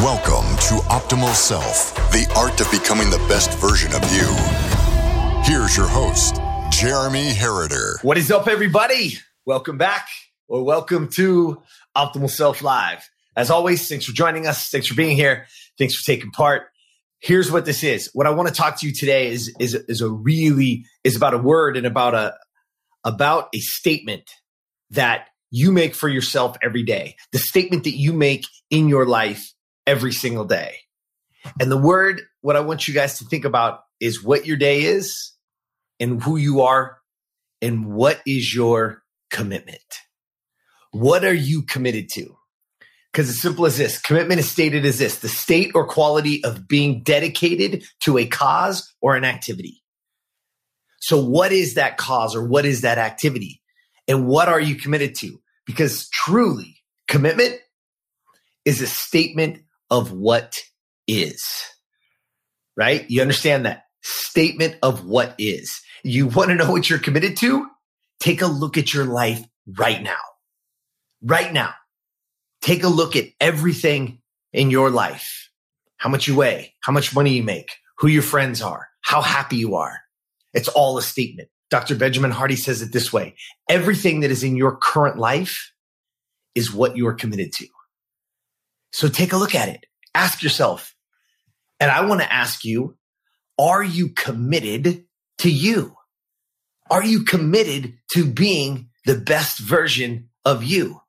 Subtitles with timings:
[0.00, 4.26] Welcome to Optimal Self, the art of becoming the best version of you.
[5.42, 6.36] Here's your host,
[6.68, 8.04] Jeremy Herriter.
[8.04, 9.14] What is up, everybody?
[9.46, 10.06] Welcome back
[10.48, 11.62] or welcome to
[11.96, 13.08] Optimal Self Live.
[13.38, 14.68] As always, thanks for joining us.
[14.68, 15.46] Thanks for being here.
[15.78, 16.64] Thanks for taking part.
[17.20, 18.10] Here's what this is.
[18.12, 21.32] What I want to talk to you today is, is, is a really, is about
[21.32, 22.34] a word and about a,
[23.02, 24.30] about a statement
[24.90, 27.16] that you make for yourself every day.
[27.32, 29.54] The statement that you make in your life
[29.86, 30.76] every single day.
[31.60, 34.82] And the word, what I want you guys to think about is what your day
[34.82, 35.32] is
[36.00, 36.98] and who you are
[37.62, 39.80] and what is your commitment.
[40.90, 42.36] What are you committed to?
[43.12, 46.68] Because as simple as this commitment is stated as this the state or quality of
[46.68, 49.82] being dedicated to a cause or an activity.
[51.00, 53.62] So, what is that cause or what is that activity?
[54.08, 55.40] And what are you committed to?
[55.64, 57.58] Because truly, commitment
[58.64, 60.58] is a statement of what
[61.06, 61.44] is,
[62.76, 63.04] right?
[63.08, 65.80] You understand that statement of what is.
[66.02, 67.66] You want to know what you're committed to?
[68.20, 70.16] Take a look at your life right now.
[71.22, 71.74] Right now.
[72.62, 74.20] Take a look at everything
[74.52, 75.50] in your life.
[75.98, 79.56] How much you weigh, how much money you make, who your friends are, how happy
[79.56, 80.00] you are.
[80.52, 81.48] It's all a statement.
[81.70, 81.96] Dr.
[81.96, 83.34] Benjamin Hardy says it this way.
[83.68, 85.72] Everything that is in your current life
[86.54, 87.66] is what you are committed to.
[88.96, 89.84] So take a look at it.
[90.14, 90.94] Ask yourself.
[91.78, 92.96] And I want to ask you,
[93.58, 95.04] are you committed
[95.40, 95.94] to you?
[96.90, 101.02] Are you committed to being the best version of you?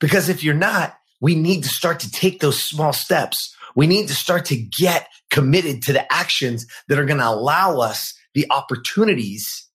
[0.00, 3.54] Because if you're not, we need to start to take those small steps.
[3.76, 7.78] We need to start to get committed to the actions that are going to allow
[7.78, 9.68] us the opportunities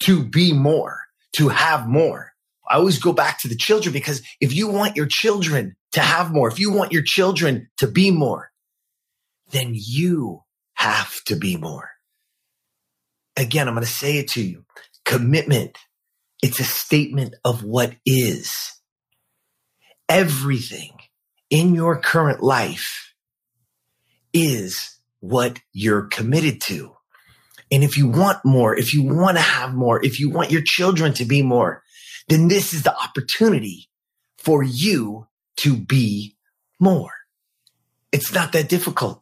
[0.00, 1.04] to be more,
[1.36, 2.34] to have more.
[2.70, 6.32] I always go back to the children because if you want your children to have
[6.32, 8.52] more, if you want your children to be more,
[9.50, 11.90] then you have to be more.
[13.36, 14.64] Again, I'm going to say it to you.
[15.04, 15.76] Commitment.
[16.42, 18.72] It's a statement of what is.
[20.08, 20.92] Everything
[21.50, 23.14] in your current life
[24.32, 26.94] is what you're committed to.
[27.72, 30.62] And if you want more, if you want to have more, if you want your
[30.62, 31.82] children to be more,
[32.28, 33.88] then this is the opportunity
[34.38, 35.26] for you
[35.58, 36.36] to be
[36.78, 37.12] more.
[38.12, 39.20] It's not that difficult.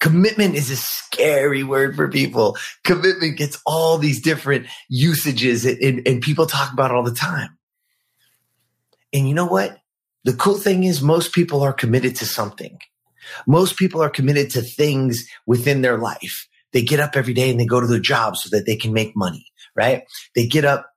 [0.00, 2.56] Commitment is a scary word for people.
[2.82, 7.56] Commitment gets all these different usages and, and, people talk about all the time.
[9.12, 9.78] And you know what?
[10.24, 12.78] The cool thing is most people are committed to something.
[13.46, 16.48] Most people are committed to things within their life.
[16.72, 18.92] They get up every day and they go to their job so that they can
[18.92, 20.02] make money, right?
[20.34, 20.90] They get up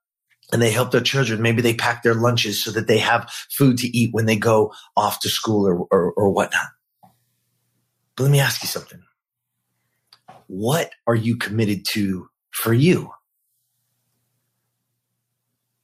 [0.51, 1.41] and they help their children.
[1.41, 4.73] Maybe they pack their lunches so that they have food to eat when they go
[4.95, 6.67] off to school or, or, or whatnot.
[8.15, 9.01] But let me ask you something.
[10.47, 13.11] What are you committed to for you?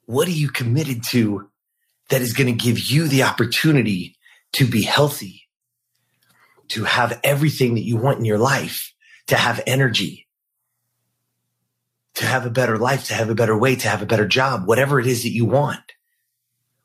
[0.06, 1.50] What are you committed to
[2.10, 4.16] that is going to give you the opportunity
[4.54, 5.44] to be healthy,
[6.70, 8.94] to have everything that you want in your life,
[9.28, 10.28] to have energy,
[12.16, 14.68] to have a better life, to have a better way, to have a better job,
[14.68, 15.94] whatever it is that you want.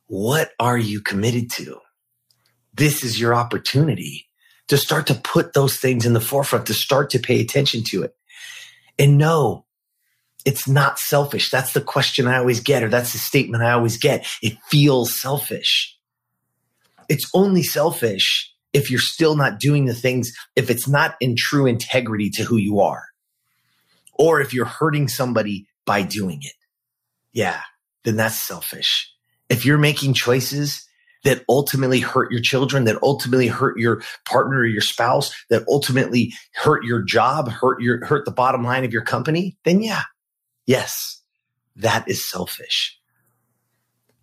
[0.06, 1.80] What are you committed to?
[2.72, 4.28] This is your opportunity
[4.68, 8.02] to start to put those things in the forefront, to start to pay attention to
[8.02, 8.16] it.
[8.98, 9.66] And no,
[10.44, 11.50] it's not selfish.
[11.50, 14.26] That's the question I always get, or that's the statement I always get.
[14.42, 15.96] It feels selfish.
[17.08, 21.66] It's only selfish if you're still not doing the things, if it's not in true
[21.66, 23.07] integrity to who you are
[24.18, 26.52] or if you're hurting somebody by doing it.
[27.32, 27.60] Yeah,
[28.04, 29.12] then that's selfish.
[29.48, 30.84] If you're making choices
[31.24, 36.32] that ultimately hurt your children, that ultimately hurt your partner or your spouse, that ultimately
[36.54, 40.02] hurt your job, hurt your, hurt the bottom line of your company, then yeah,
[40.66, 41.22] yes,
[41.76, 42.98] that is selfish.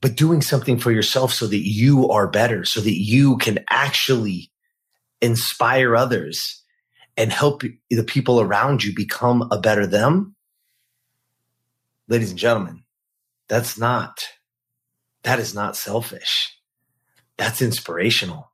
[0.02, 4.52] But doing something for yourself so that you are better, so that you can actually
[5.22, 6.64] inspire others
[7.18, 10.36] and help the people around you become a better them,
[12.08, 12.84] ladies and gentlemen,
[13.48, 14.28] that's not,
[15.24, 16.60] that is not selfish.
[17.38, 18.52] That's inspirational.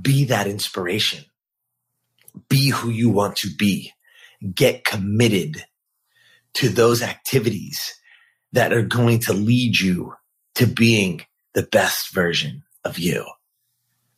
[0.00, 1.24] Be that inspiration.
[2.48, 3.92] Be who you want to be.
[4.54, 5.64] Get committed
[6.54, 7.94] to those activities
[8.52, 10.14] that are going to lead you
[10.56, 11.22] to being
[11.54, 13.24] the best version of you.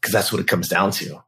[0.03, 1.23] Cause that's what it comes down to.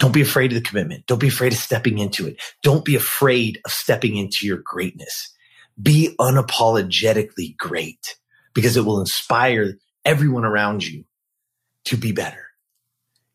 [0.00, 1.06] Don't be afraid of the commitment.
[1.06, 2.42] Don't be afraid of stepping into it.
[2.64, 5.32] Don't be afraid of stepping into your greatness.
[5.80, 8.16] Be unapologetically great
[8.54, 9.74] because it will inspire
[10.04, 11.04] everyone around you
[11.84, 12.46] to be better.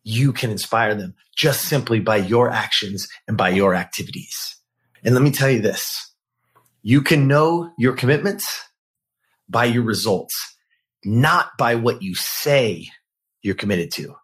[0.05, 4.55] you can inspire them just simply by your actions and by your activities.
[5.03, 6.13] And let me tell you this.
[6.83, 8.61] You can know your commitments
[9.49, 10.57] by your results,
[11.03, 12.87] not by what you say
[13.41, 14.09] you're committed to.
[14.09, 14.17] Let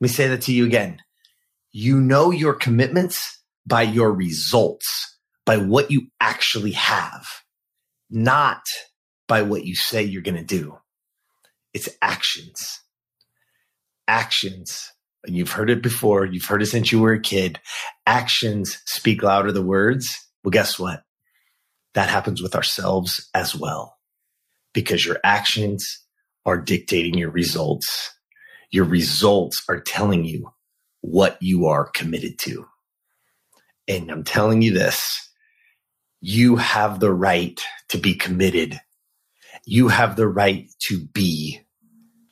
[0.00, 1.00] me say that to you again.
[1.72, 7.26] You know your commitments by your results, by what you actually have,
[8.10, 8.62] not
[9.26, 10.76] by what you say you're going to do.
[11.72, 12.80] It's actions.
[14.06, 14.92] Actions.
[15.24, 16.26] And you've heard it before.
[16.26, 17.58] You've heard it since you were a kid.
[18.06, 20.14] Actions speak louder than words.
[20.44, 21.04] Well, guess what?
[21.94, 23.96] That happens with ourselves as well
[24.74, 26.00] because your actions
[26.44, 28.12] are dictating your results.
[28.70, 30.52] Your results are telling you
[31.02, 32.66] what you are committed to.
[33.86, 35.28] And I'm telling you this
[36.20, 38.80] you have the right to be committed.
[39.66, 41.60] You have the right to be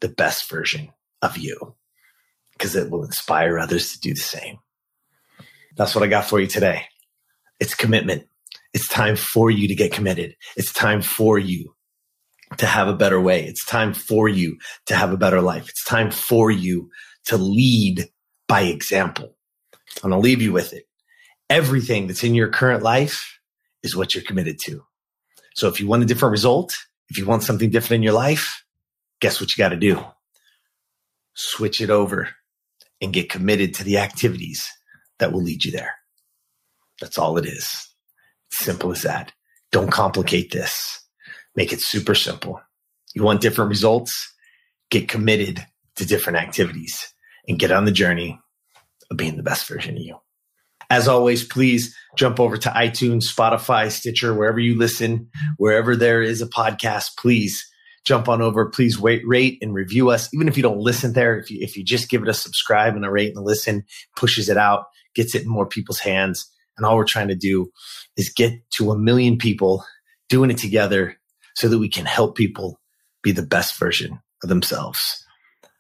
[0.01, 0.91] the best version
[1.21, 1.75] of you
[2.53, 4.59] because it will inspire others to do the same.
[5.77, 6.87] That's what I got for you today.
[7.59, 8.27] It's commitment.
[8.73, 10.37] It's time for you to get committed.
[10.57, 11.75] It's time for you
[12.59, 13.45] to have a better way.
[13.45, 15.69] It's time for you to have a better life.
[15.69, 16.91] It's time for you
[17.27, 18.09] to lead
[18.51, 19.37] by example.
[20.03, 20.89] I'm to leave you with it.
[21.49, 23.39] Everything that's in your current life
[23.85, 24.85] is what you're committed to.
[25.55, 26.75] So if you want a different result,
[27.09, 28.65] if you want something different in your life,
[29.21, 30.05] guess what you got to do?
[31.35, 32.31] Switch it over
[33.01, 34.69] and get committed to the activities
[35.21, 35.95] that will lead you there.
[37.01, 37.89] That's all it is.
[38.51, 39.33] Simple as that.
[39.71, 41.01] Don't complicate this.
[41.55, 42.61] Make it super simple.
[43.15, 44.35] You want different results?
[44.91, 45.65] Get committed
[45.95, 47.15] to different activities
[47.51, 48.41] and get on the journey
[49.11, 50.17] of being the best version of you.
[50.89, 56.41] As always, please jump over to iTunes, Spotify, Stitcher, wherever you listen, wherever there is
[56.41, 57.69] a podcast, please
[58.05, 58.71] jump on over.
[58.71, 60.33] Please wait, rate and review us.
[60.33, 62.95] Even if you don't listen there, if you, if you just give it a subscribe
[62.95, 63.85] and a rate and a listen,
[64.17, 64.85] pushes it out,
[65.17, 66.49] gets it in more people's hands.
[66.77, 67.71] And all we're trying to do
[68.17, 69.85] is get to a million people
[70.29, 71.17] doing it together
[71.57, 72.81] so that we can help people
[73.23, 75.25] be the best version of themselves.